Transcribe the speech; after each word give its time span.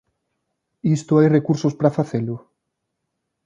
¿Isto 0.97 1.11
hai 1.15 1.27
recursos 1.37 1.73
para 1.79 1.95
facelo? 1.97 2.35